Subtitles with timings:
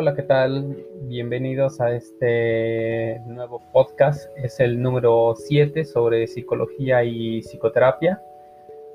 [0.00, 0.82] Hola, ¿qué tal?
[1.02, 4.30] Bienvenidos a este nuevo podcast.
[4.34, 8.22] Es el número 7 sobre psicología y psicoterapia.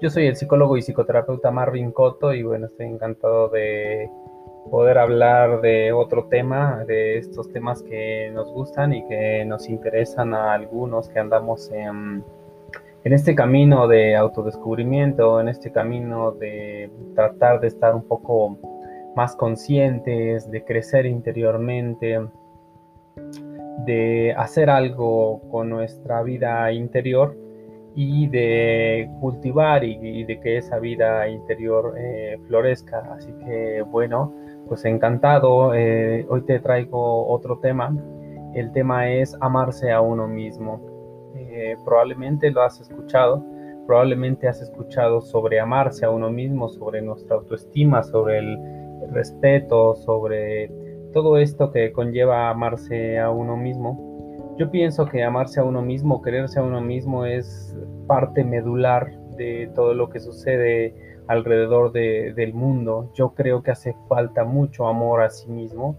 [0.02, 4.10] Yo soy el psicólogo y psicoterapeuta Marvin Cotto y bueno, estoy encantado de
[4.72, 10.34] poder hablar de otro tema, de estos temas que nos gustan y que nos interesan
[10.34, 12.24] a algunos que andamos en
[13.04, 18.58] este camino de autodescubrimiento, en este camino de tratar de estar un poco
[19.16, 22.20] más conscientes, de crecer interiormente,
[23.86, 27.36] de hacer algo con nuestra vida interior
[27.96, 33.00] y de cultivar y, de que esa vida interior eh, florezca.
[33.16, 34.34] Así que bueno,
[34.68, 35.74] pues encantado.
[35.74, 37.96] Eh, hoy te traigo otro tema.
[38.54, 40.82] El tema es amarse a uno mismo.
[41.36, 43.44] Eh, probablemente lo has escuchado.
[43.88, 48.75] Probablemente has escuchado sobre amarse a uno mismo, sobre nuestra autoestima, sobre el
[49.12, 50.72] respeto, sobre
[51.14, 54.56] todo esto que conlleva amarse a uno mismo.
[54.58, 57.76] Yo pienso que amarse a uno mismo, quererse a uno mismo es
[58.08, 60.94] parte medular de todo lo que sucede
[61.28, 63.12] alrededor del mundo.
[63.14, 65.98] Yo creo que hace falta mucho amor a sí mismo,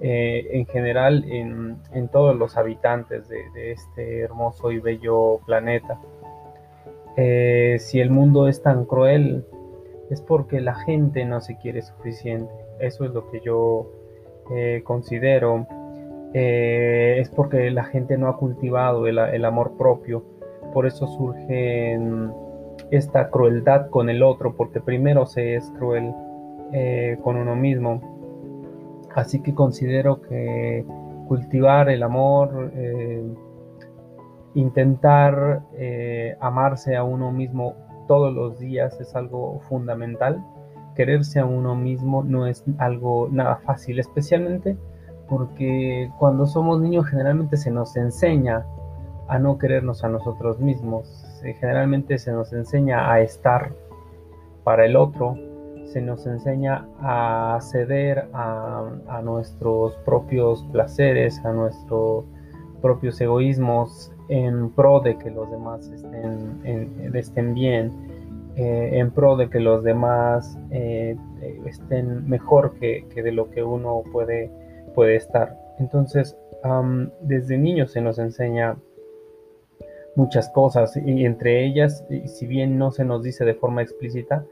[0.00, 6.00] eh, en general en, todos los habitantes de, este hermoso y bello planeta.
[7.16, 9.44] Eh, si el mundo es tan cruel,
[10.10, 12.52] es porque la gente no se quiere suficiente.
[12.80, 13.86] Eso es lo que yo
[14.50, 15.66] eh, considero.
[16.34, 20.24] Eh, es porque la gente no ha cultivado el, amor propio.
[20.74, 21.98] Por eso surge
[22.90, 26.12] esta crueldad con el otro, porque primero se es cruel
[26.72, 28.00] eh, con uno mismo.
[29.14, 30.84] Así que considero que
[31.28, 32.72] cultivar el amor,
[34.54, 35.62] intentar
[36.40, 37.74] amarse a uno mismo
[38.10, 40.44] todos los días es algo fundamental.
[40.96, 44.76] Quererse a uno mismo no es algo nada fácil, especialmente
[45.28, 48.66] porque cuando somos niños generalmente se nos enseña
[49.28, 51.06] a no querernos a nosotros mismos.
[51.60, 53.70] Generalmente se nos enseña a estar
[54.64, 55.36] para el otro,
[55.84, 62.24] se nos enseña a ceder a, nuestros propios placeres, a nuestros
[62.82, 67.90] propios egoísmos, en pro de que los demás estén, estén bien,
[68.56, 71.16] eh, en pro de que los demás eh,
[71.66, 74.50] estén mejor que, de lo que uno puede,
[74.94, 75.58] puede estar.
[75.78, 76.36] Entonces,
[77.22, 78.76] desde niños se nos enseña
[80.14, 84.44] muchas cosas y entre ellas, si bien no se nos dice de forma explícita,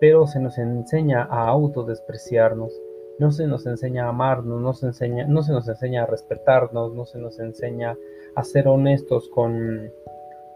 [0.00, 2.72] pero se nos enseña a autodespreciarnos,
[3.18, 6.94] no se nos enseña a amarnos, no se, enseña, no se nos enseña a respetarnos,
[6.94, 7.96] no se nos enseña
[8.34, 9.90] a ser honestos con,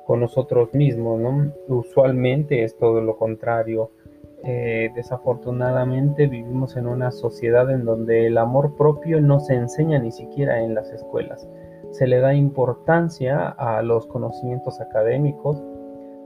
[0.06, 1.21] con nosotros mismos.
[1.69, 3.91] Usualmente es todo lo contrario.
[4.43, 10.12] Eh, desafortunadamente vivimos en una sociedad en donde el amor propio no se enseña ni
[10.12, 11.47] siquiera en las escuelas.
[11.91, 15.62] Se le da importancia a los conocimientos académicos,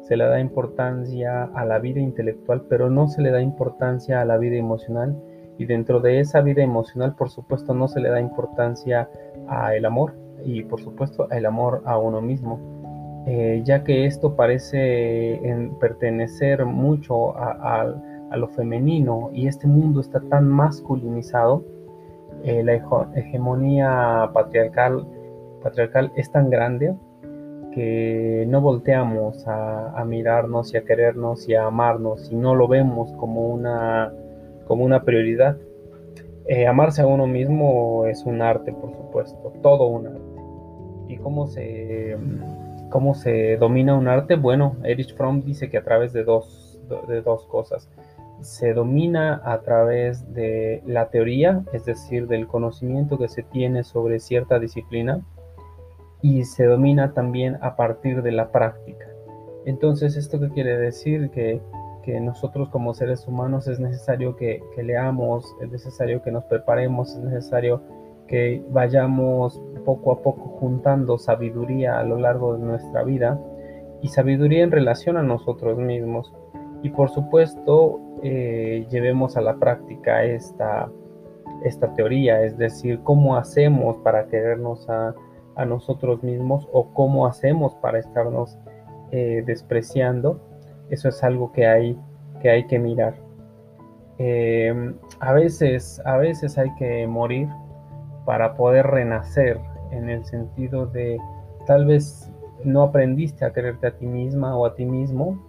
[0.02, 4.24] se le da importancia a la vida intelectual, pero no se le da importancia a
[4.24, 5.16] la vida emocional
[5.58, 9.08] y dentro de esa vida emocional, por supuesto, no se le da importancia
[9.48, 12.58] al amor y por supuesto el amor a uno mismo,
[13.26, 15.40] eh, ya que esto parece
[15.80, 17.86] pertenecer mucho a,
[18.36, 21.64] lo femenino y este mundo está tan masculinizado,
[22.42, 22.74] eh, la
[23.14, 25.06] hegemonía patriarcal,
[25.62, 26.96] patriarcal es tan grande
[27.72, 32.66] que no volteamos a, a, mirarnos y a querernos y a amarnos y no lo
[32.66, 34.12] vemos como una,
[34.66, 35.56] como una prioridad.
[36.46, 40.20] Eh, amarse a uno mismo es un arte, por supuesto, todo un arte.
[41.08, 42.16] ¿Y cómo se,
[42.90, 44.36] cómo se domina un arte?
[44.36, 47.88] Bueno, Erich Fromm dice que a través de dos, de dos cosas.
[48.40, 54.20] Se domina a través de la teoría, es decir, del conocimiento que se tiene sobre
[54.20, 55.24] cierta disciplina,
[56.20, 59.06] y se domina también a partir de la práctica.
[59.66, 61.30] Entonces, ¿esto qué quiere decir?
[61.30, 61.60] Que
[62.04, 67.20] que nosotros como seres humanos es necesario que, leamos, es necesario que nos preparemos, es
[67.20, 67.82] necesario
[68.28, 73.40] que vayamos poco a poco juntando sabiduría a lo largo de nuestra vida
[74.02, 76.32] y sabiduría en relación a nosotros mismos.
[76.82, 80.90] Y por supuesto, eh, llevemos a la práctica esta,
[81.64, 85.14] esta teoría, es decir, cómo hacemos para querernos a,
[85.66, 88.58] nosotros mismos o cómo hacemos para estarnos
[89.12, 90.40] eh, despreciando
[90.90, 91.98] eso es algo que hay
[92.40, 93.14] que, hay que mirar.
[94.18, 97.48] Em, a, veces, a veces hay que morir
[98.24, 99.60] para poder renacer
[99.90, 101.18] en el sentido de
[101.66, 102.30] tal vez
[102.64, 105.42] no aprendiste a quererte a ti misma o a ti mismo.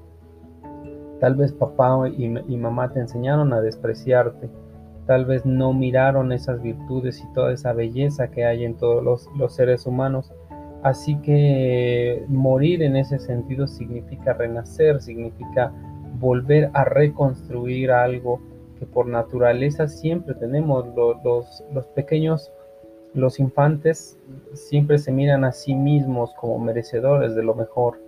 [1.19, 4.49] Tal vez papá y, mamá te enseñaron a despreciarte
[5.05, 9.55] tal vez no miraron esas virtudes y toda esa belleza que hay en todos los
[9.55, 10.33] seres humanos.
[10.85, 15.73] Así que morir en ese sentido significa renacer, significa
[16.19, 18.39] volver a reconstruir algo
[18.77, 20.85] que por naturaleza siempre tenemos.
[21.73, 22.51] Los, pequeños,
[23.15, 24.19] los infantes,
[24.53, 27.99] siempre se miran a sí mismos como merecedores de lo mejor.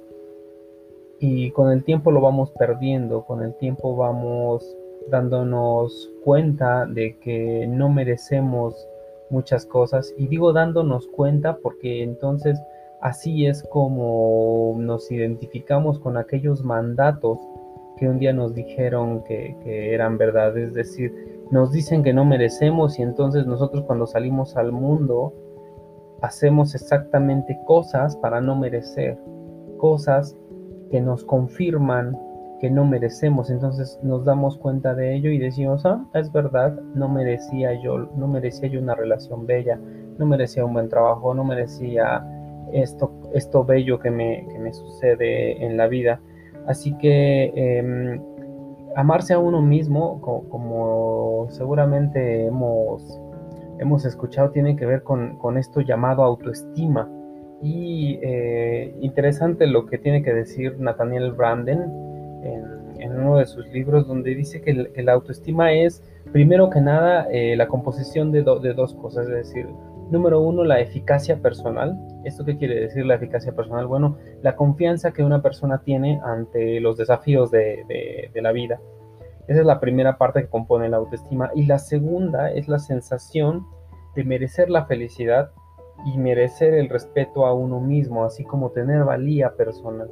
[1.19, 4.77] Y con el tiempo lo vamos perdiendo, con el tiempo vamos
[5.09, 8.87] dándonos cuenta de que no merecemos
[9.29, 10.13] muchas cosas.
[10.17, 12.59] Y digo dándonos cuenta porque entonces
[13.01, 17.39] así es como nos identificamos con aquellos mandatos
[17.97, 19.55] que un día nos dijeron que,
[19.93, 24.71] eran verdad, es decir, nos dicen que no merecemos y entonces nosotros cuando salimos al
[24.71, 25.33] mundo
[26.21, 29.17] hacemos exactamente cosas para no merecer,
[29.77, 30.35] cosas
[30.91, 32.17] que nos confirman
[32.59, 37.07] que no merecemos, entonces nos damos cuenta de ello y decimos, ah, es verdad, no
[37.07, 39.79] merecía yo, no merecía yo una relación bella,
[40.17, 42.25] no merecía un buen trabajo, no merecía
[42.73, 46.19] esto, esto bello que me, que me sucede en la vida.
[46.67, 48.21] Así que em,
[48.95, 53.21] amarse a uno mismo, como, seguramente hemos,
[53.79, 57.09] hemos, escuchado, tiene que ver con, esto llamado autoestima.
[57.61, 62.06] Y eh, interesante lo que tiene que decir Nathaniel Branden
[62.53, 64.73] en, uno de sus libros, donde dice que,
[65.03, 69.67] la autoestima es, primero que nada, eh, la composición de, de dos cosas, es decir,
[70.09, 71.99] Número uno, la eficacia personal.
[72.23, 73.87] ¿Esto qué quiere decir la eficacia personal?
[73.87, 78.79] Bueno, la confianza que una persona tiene ante los desafíos de, la vida.
[79.47, 81.51] Esa es la primera parte que compone la autoestima.
[81.55, 83.65] Y la segunda es la sensación
[84.15, 85.51] de merecer la felicidad
[86.05, 90.09] y merecer el respeto a uno mismo, así como tener valía personal.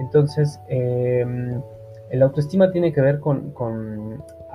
[0.00, 1.60] Entonces, em,
[2.10, 3.52] el autoestima tiene que ver con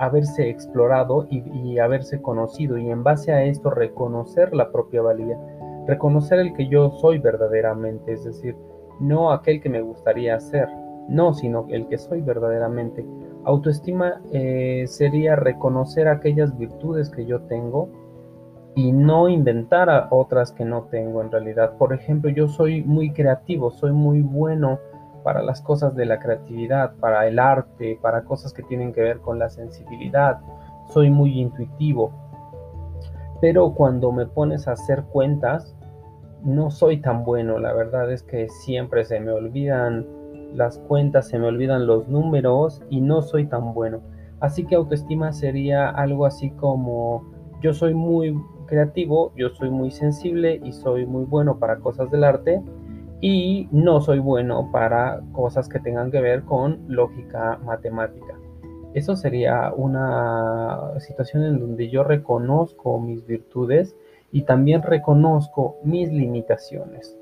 [0.00, 5.38] haberse explorado y, haberse conocido y en base a esto reconocer la propia valía,
[5.86, 8.56] reconocer el que yo soy verdaderamente, es decir,
[8.98, 10.68] no aquel que me gustaría ser,
[11.06, 13.04] no, sino el que soy verdaderamente.
[13.44, 17.90] Autoestima eh, sería reconocer aquellas virtudes que yo tengo
[18.74, 21.76] y no inventar otras que no tengo en realidad.
[21.76, 24.78] Por ejemplo, yo soy muy creativo, soy muy bueno
[25.22, 29.20] para las cosas de la creatividad, para el arte, para cosas que tienen que ver
[29.20, 30.40] con la sensibilidad.
[30.92, 32.12] Soy muy intuitivo.
[33.40, 35.74] Pero cuando me pones a hacer cuentas,
[36.42, 37.58] no soy tan bueno.
[37.58, 40.06] La verdad es que siempre se me olvidan
[40.54, 44.00] las cuentas, se me olvidan los números y no soy tan bueno.
[44.40, 47.24] Así que autoestima sería algo así como
[47.60, 48.34] yo soy muy
[48.66, 52.62] creativo, yo soy muy sensible y soy muy bueno para cosas del arte,
[53.20, 58.38] y no soy bueno para cosas que tengan que ver con lógica matemática.
[58.94, 63.94] Eso sería una situación en donde yo reconozco mis virtudes
[64.32, 67.16] y también reconozco mis limitaciones.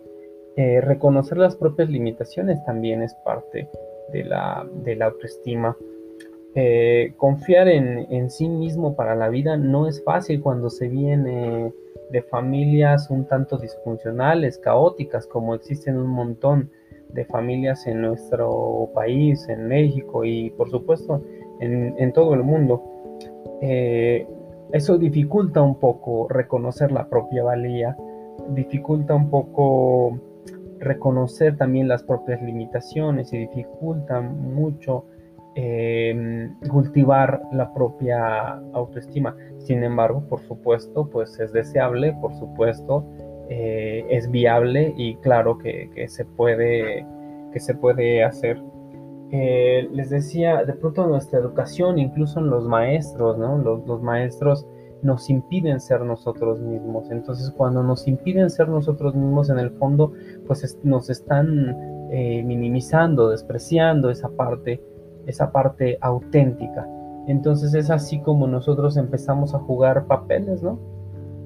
[0.56, 3.68] Eh, reconocer las propias limitaciones también es parte
[4.12, 5.76] de la, de la autoestima.
[6.54, 11.72] Eh, confiar en, en sí mismo para la vida no es fácil cuando se viene
[12.10, 16.70] de familias un tanto disfuncionales, caóticas, como existen un montón
[17.10, 21.22] de familias en nuestro país, en México y por supuesto
[21.60, 22.82] en, todo el mundo.
[23.62, 24.26] Eh,
[24.72, 27.96] eso dificulta un poco reconocer la propia valía,
[28.50, 30.18] dificulta un poco
[30.78, 35.06] reconocer también las propias limitaciones y dificulta mucho
[35.60, 39.34] Em, cultivar la propia autoestima.
[39.68, 43.04] Sin embargo, por supuesto, pues es deseable, por supuesto,
[43.50, 47.06] eh, es viable y claro que, se, puede,
[47.52, 48.62] que se puede hacer.
[49.30, 53.58] Eh, les decía, de pronto nuestra educación, incluso en los maestros, ¿no?
[53.58, 54.66] Los, maestros
[55.02, 57.10] nos impiden ser nosotros mismos.
[57.10, 60.14] Entonces, cuando nos impiden ser nosotros mismos, en el fondo,
[60.46, 64.80] pues nos están eh, minimizando, despreciando esa parte
[65.26, 66.88] esa parte auténtica.
[67.28, 70.78] Entonces es así como nosotros empezamos a jugar papeles, ¿no?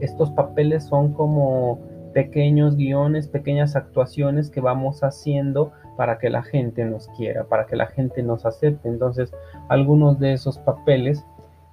[0.01, 1.81] Estos papeles son como
[2.15, 7.75] pequeños guiones, pequeñas actuaciones que vamos haciendo para que la gente nos quiera, para que
[7.75, 8.89] la gente nos acepte.
[8.89, 9.33] Entonces,
[9.69, 11.25] algunos de esos papeles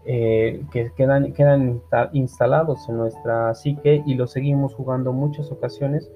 [0.05, 1.81] eh, que quedan,
[2.13, 6.09] instalados en nuestra psique y los seguimos jugando muchas ocasiones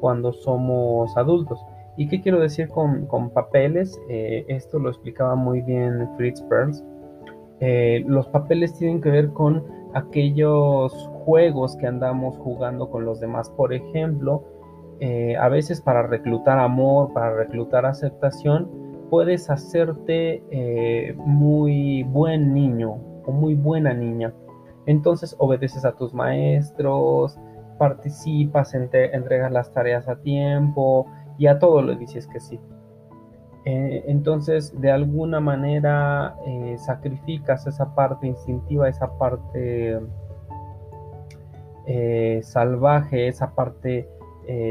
[0.00, 1.58] cuando somos adultos.
[1.96, 3.98] ¿Y qué quiero decir con, papeles?
[4.10, 6.84] Eh, esto lo explicaba muy bien Fritz Perls.
[7.60, 10.92] Eh, los papeles tienen que ver con aquellos
[11.24, 13.50] juegos que andamos jugando con los demás.
[13.50, 14.44] Por ejemplo,
[15.00, 18.70] eh, a veces para reclutar amor, para reclutar aceptación,
[19.10, 20.42] puedes hacerte
[21.16, 24.34] muy buen niño o muy buena niña.
[24.86, 27.38] Entonces obedeces a tus maestros,
[27.78, 31.06] participas, entregas las tareas a tiempo
[31.38, 32.60] y a todo le dices que sí.
[33.70, 40.00] Eh, entonces, de alguna manera, eh, sacrificas esa parte instintiva, esa parte
[41.86, 44.08] eh, salvaje, esa parte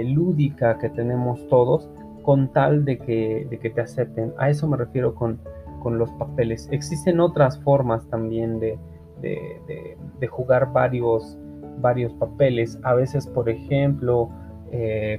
[0.06, 1.88] lúdica que tenemos todos,
[2.24, 4.34] con tal de que, de que, te acepten.
[4.40, 5.40] A eso me refiero con,
[5.84, 6.68] con los papeles.
[6.72, 8.80] Existen otras formas también de,
[9.22, 11.38] de, de jugar varios,
[11.80, 12.80] varios papeles.
[12.82, 14.32] A veces, por ejemplo,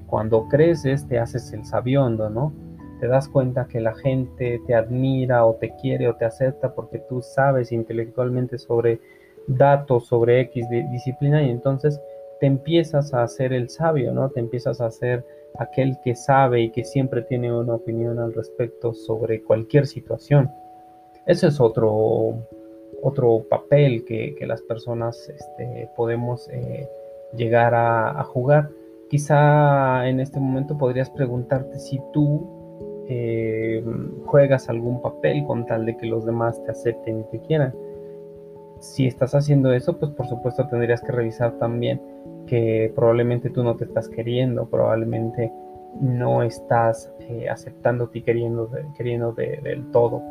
[0.06, 2.52] cuando creces te haces el sabiondo, ¿no?
[2.98, 6.98] Te das cuenta que la gente te admira o te quiere o te acepta porque
[6.98, 9.00] tú sabes intelectualmente sobre
[9.46, 12.00] datos, sobre X disciplina y entonces
[12.40, 14.30] te empiezas a hacer el sabio, ¿no?
[14.30, 15.24] Te empiezas a hacer
[15.58, 20.50] aquel que sabe y que siempre tiene una opinión al respecto sobre cualquier situación.
[21.26, 22.34] Ese es otro,
[23.02, 26.88] otro papel que, las personas este, podemos eh,
[27.34, 28.70] llegar a jugar.
[29.10, 32.57] Quizá en este momento podrías preguntarte si tú
[33.08, 33.82] eh,
[34.26, 37.74] juegas algún papel con tal de que los demás te acepten y te quieran.
[38.80, 42.00] Si estás haciendo eso, pues por supuesto tendrías que revisar también
[42.46, 45.52] que probablemente tú no te estás queriendo, probablemente
[46.00, 50.22] no estás eh, aceptándote y queriendo, queriendo del todo.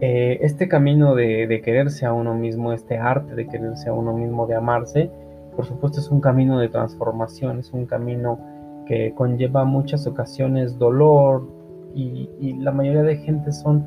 [0.00, 4.12] Eh, este camino de, de, quererse a uno mismo, este arte de quererse a uno
[4.12, 5.10] mismo, de amarse,
[5.54, 8.38] por supuesto es un camino de transformación, es un camino
[8.86, 11.46] que conlleva muchas ocasiones dolor
[11.94, 13.84] y, la mayoría de gente son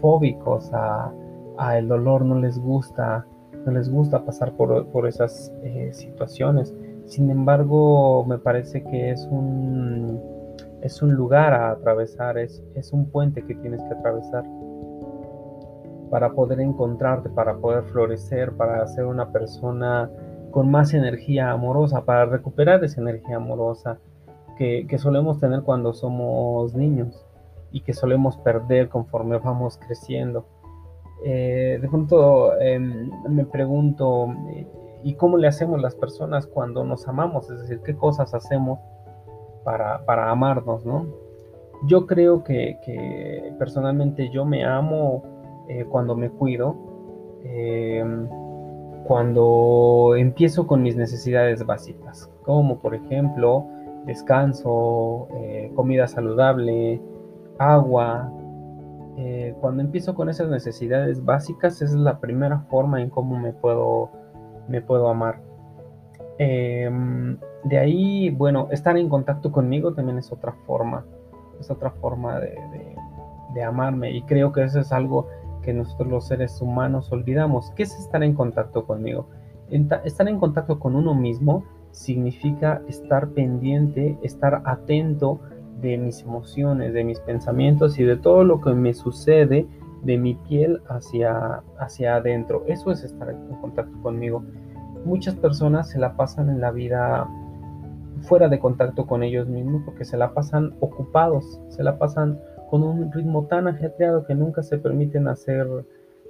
[0.00, 1.12] fóbicos a,
[1.76, 3.24] el dolor, no les gusta,
[3.64, 6.74] no les gusta pasar por, esas eh, situaciones.
[7.06, 10.20] Sin embargo, me parece que es un,
[10.80, 14.44] es un lugar a atravesar, es, es un puente que tienes que atravesar
[16.10, 20.10] para poder encontrarte, para poder florecer, para ser una persona
[20.50, 23.98] con más energía amorosa, para recuperar esa energía amorosa,
[24.56, 27.26] que, solemos tener cuando somos niños
[27.70, 30.46] y que solemos perder conforme vamos creciendo.
[31.24, 34.66] Eh, de pronto em, me pregunto, eh,
[35.04, 37.50] ¿y cómo le hacemos las personas cuando nos amamos?
[37.50, 38.78] Es decir, ¿qué cosas hacemos
[39.64, 40.84] para, para amarnos?
[40.84, 41.06] ¿no?
[41.86, 45.22] Yo creo que, personalmente yo me amo
[45.68, 46.76] eh, cuando me cuido,
[47.44, 48.28] em,
[49.04, 53.66] cuando empiezo con mis necesidades básicas, como por ejemplo
[54.06, 57.00] descanso, eh, comida saludable,
[57.58, 58.32] agua.
[59.16, 64.10] Eh, cuando empiezo con esas necesidades básicas es la primera forma en cómo me puedo,
[64.68, 65.40] me puedo amar.
[66.38, 71.04] Em, de ahí, bueno, estar en contacto conmigo también es otra forma,
[71.60, 72.56] es otra forma de,
[73.54, 75.28] de amarme y creo que eso es algo
[75.62, 77.70] que nosotros los seres humanos olvidamos.
[77.72, 79.28] ¿Qué es estar en contacto conmigo?
[79.70, 85.40] Estar en contacto con uno mismo significa estar pendiente, estar atento
[85.80, 89.66] de mis emociones, de mis pensamientos y de todo lo que me sucede
[90.02, 92.64] de mi piel hacia, hacia adentro.
[92.66, 94.42] Eso es estar en contacto conmigo.
[95.04, 97.28] Muchas personas se la pasan en la vida
[98.22, 102.82] fuera de contacto con ellos mismos porque se la pasan ocupados, se la pasan con
[102.82, 105.66] un ritmo tan ajetreado que nunca se permiten hacer,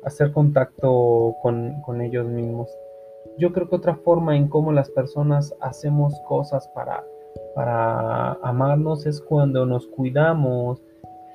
[0.02, 2.68] hacer contacto con, con ellos mismos.
[3.38, 7.04] Yo creo que otra forma en cómo las personas hacemos cosas para,
[7.54, 10.82] para amarnos es cuando nos cuidamos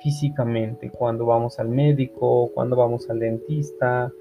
[0.00, 4.12] físicamente, cuando vamos al médico, cuando vamos al dentista,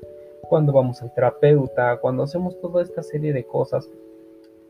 [0.49, 3.89] cuando vamos al terapeuta, cuando hacemos toda esta serie de cosas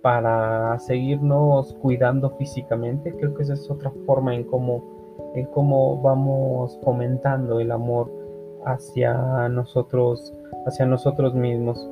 [0.01, 6.79] para seguirnos cuidando físicamente, creo que esa es otra forma en cómo, en cómo vamos
[6.83, 8.11] fomentando el amor
[8.65, 10.33] hacia nosotros,
[10.65, 11.89] hacia nosotros mismos.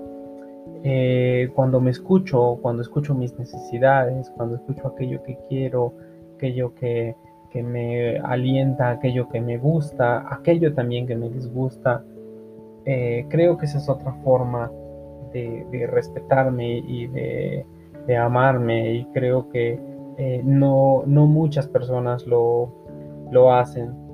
[0.83, 5.93] Eh, cuando me escucho, cuando escucho mis necesidades, cuando escucho aquello que quiero,
[6.35, 7.15] aquello que,
[7.53, 12.03] me alienta, aquello que me gusta, aquello también que me disgusta,
[12.83, 14.69] eh, creo que esa es otra forma
[15.31, 17.65] de, respetarme y de,
[18.17, 19.79] amarme y creo que
[20.17, 22.69] eh, no, no, muchas personas lo,
[23.31, 24.04] lo hacen.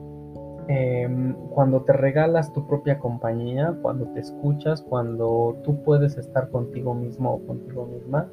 [0.68, 6.94] Em, cuando te regalas tu propia compañía, cuando te escuchas, cuando tú puedes estar contigo
[6.94, 8.28] mismo o contigo misma,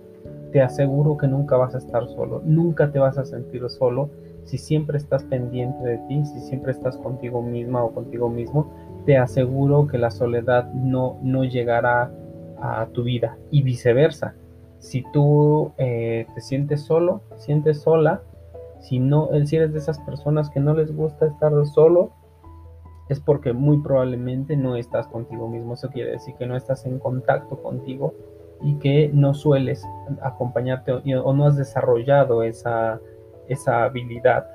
[0.52, 4.11] te aseguro que nunca vas a estar solo, nunca te vas a sentir solo
[4.44, 8.70] si siempre estás pendiente de ti, si siempre estás contigo misma o contigo mismo,
[9.04, 12.11] te aseguro que la soledad no, no llegará
[12.61, 14.35] a tu vida y viceversa.
[14.78, 18.23] Si tú eh, te sientes solo, sientes sola,
[18.80, 22.12] si no, si eres de esas personas que no les gusta estar solo,
[23.08, 25.74] es porque muy probablemente no estás contigo mismo.
[25.74, 28.14] Eso quiere decir que no estás en contacto contigo
[28.62, 29.86] y que no sueles
[30.20, 33.00] acompañarte o, no has desarrollado esa,
[33.48, 34.46] esa habilidad.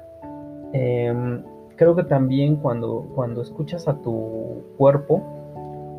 [0.74, 1.44] Em,
[1.76, 5.22] creo que también cuando, cuando escuchas a tu cuerpo,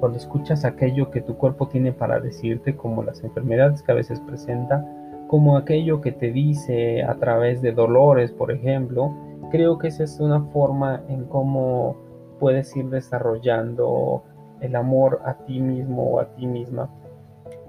[0.00, 4.20] cuando escuchas aquello que tu cuerpo tiene para decirte, como las enfermedades que a veces
[4.20, 4.84] presenta,
[5.28, 9.14] como aquello que te dice a través de dolores, por ejemplo,
[9.50, 11.96] creo que esa es una forma en cómo
[12.44, 14.22] puedes ir desarrollando
[14.60, 16.90] el amor a ti mismo o a ti misma.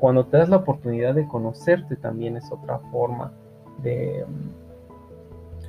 [0.02, 3.32] Cuando te das la oportunidad de conocerte también es otra forma
[3.82, 4.26] de,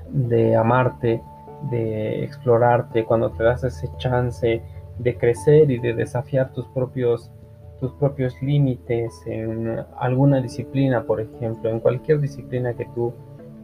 [0.08, 1.22] de amarte,
[1.70, 4.60] de explorarte, cuando te das ese chance
[4.98, 7.30] de crecer y de desafiar tus propios
[7.78, 13.12] tus propios límites en alguna disciplina, por ejemplo, en cualquier disciplina que tú,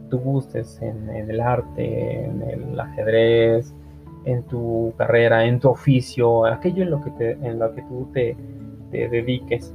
[0.09, 3.73] tú gustes, en, el arte, en el ajedrez,
[4.25, 8.09] en tu carrera, en tu oficio, aquello en lo que, te, en lo que tú
[8.13, 8.37] te,
[8.91, 9.73] dediques.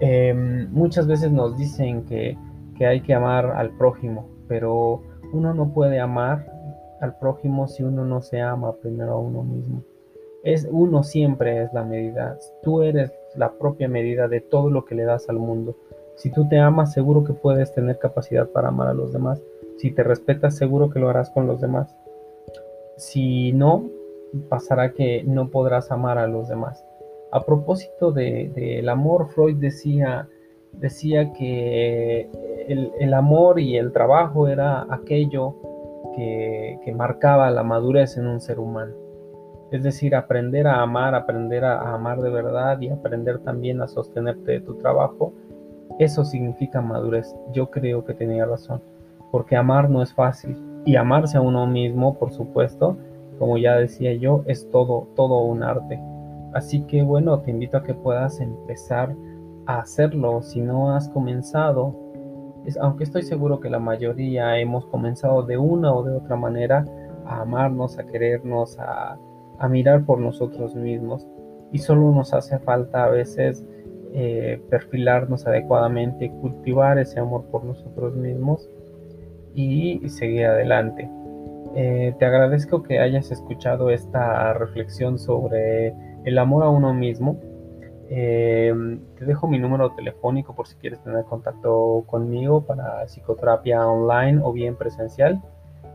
[0.00, 2.36] Em, muchas veces nos dicen que,
[2.76, 5.02] que hay que amar al prójimo, pero
[5.32, 6.44] uno no puede amar
[7.00, 9.82] al prójimo si uno no se ama primero a uno mismo.
[10.42, 12.38] Es uno siempre es la medida.
[12.62, 15.76] Tú eres la propia medida de todo lo que le das al mundo.
[16.16, 19.42] Si tú te amas, seguro que puedes tener capacidad para amar a los demás.
[19.76, 21.94] Si te respetas, seguro que lo harás con los demás.
[22.98, 23.88] Si no,
[24.50, 26.84] pasará que no podrás amar a los demás.
[27.32, 30.28] A propósito del de, amor, Freud decía,
[30.72, 32.28] decía que
[32.68, 35.54] el, amor y el trabajo era aquello
[36.14, 38.94] que, que marcaba la madurez en un ser humano.
[39.70, 44.52] Es decir, aprender a amar, aprender a, amar de verdad y aprender también a sostenerte
[44.52, 45.32] de tu trabajo,
[45.98, 47.34] eso significa madurez.
[47.52, 48.80] Yo creo que tenía razón,
[49.30, 50.56] porque amar no es fácil.
[50.88, 52.96] Y amarse a uno mismo, por supuesto,
[53.38, 56.00] como ya decía yo, es todo, todo un arte.
[56.54, 59.14] Así que bueno, te invito a que puedas empezar
[59.66, 60.40] a hacerlo.
[60.42, 61.94] Si no has comenzado,
[62.64, 66.84] es, aunque estoy seguro que la mayoría hemos comenzado de una o de otra manera
[67.26, 69.18] a amarnos, a querernos, a
[69.58, 71.26] a mirar por nosotros mismos
[71.72, 73.64] y solo nos hace falta a veces
[74.14, 78.70] eh, perfilarnos adecuadamente, cultivar ese amor por nosotros mismos
[79.58, 81.10] y, seguir adelante.
[81.74, 85.94] Eh, te agradezco que hayas escuchado esta reflexión sobre
[86.24, 87.40] el amor a uno mismo.
[88.10, 88.72] Eh,
[89.18, 94.52] te dejo mi número telefónico por si quieres tener contacto conmigo para psicoterapia online o
[94.52, 95.42] bien presencial